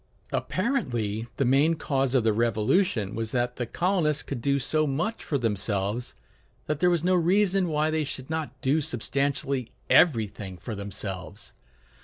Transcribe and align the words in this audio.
Apparently 0.33 1.27
the 1.35 1.45
main 1.45 1.75
cause 1.75 2.15
of 2.15 2.23
the 2.23 2.33
Revolution 2.33 3.13
was 3.13 3.31
that 3.33 3.57
the 3.57 3.67
colonists 3.67 4.23
could 4.23 4.41
do 4.41 4.57
so 4.57 4.87
much 4.87 5.23
for 5.23 5.37
themselves 5.37 6.15
that 6.65 6.79
there 6.79 6.89
was 6.89 7.03
no 7.03 7.13
reason 7.13 7.67
why 7.67 7.91
they 7.91 8.03
should 8.03 8.27
not 8.27 8.59
do 8.61 8.81
substantially 8.81 9.69
everything 9.91 10.57
for 10.57 10.73
themselves. 10.73 11.53